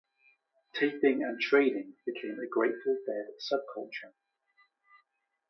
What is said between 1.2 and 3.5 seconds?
and trading became a Grateful Dead